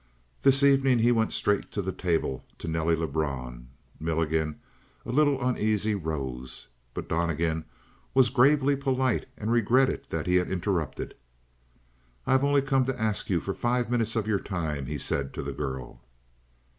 [0.41, 3.67] This evening he went straight to the table to Nelly Lebrun.
[3.99, 4.59] Milligan,
[5.05, 6.69] a little uneasy, rose.
[6.95, 7.65] But Donnegan
[8.15, 11.13] was gravely polite and regretted that he had interrupted.
[12.25, 15.35] "I have only come to ask you for five minutes of your time," he said
[15.35, 16.01] to the girl.